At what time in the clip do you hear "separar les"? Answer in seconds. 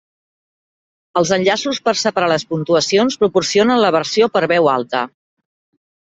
2.03-2.45